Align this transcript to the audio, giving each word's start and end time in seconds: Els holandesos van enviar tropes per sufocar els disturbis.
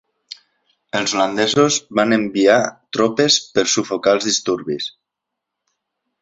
Els 0.99 1.11
holandesos 1.17 1.77
van 1.99 2.15
enviar 2.17 2.57
tropes 2.99 3.37
per 3.59 3.67
sufocar 3.75 4.15
els 4.19 4.27
disturbis. 4.31 4.89